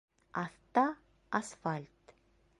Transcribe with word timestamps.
Аҫта 0.43 0.85
асфальт... 1.41 2.19